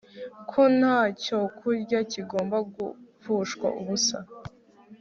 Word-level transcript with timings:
ko 0.49 0.61
nta 0.77 0.97
cyokurya 1.21 1.99
kigomba 2.11 2.57
gupfushwa 2.73 3.67
ubusa 3.81 4.17